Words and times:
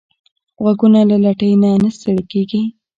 غوږونه 0.61 0.99
له 1.09 1.17
لټۍ 1.23 1.51
نه 1.61 1.69
نه 1.83 1.89
ستړي 1.95 2.23
کېږي 2.31 2.61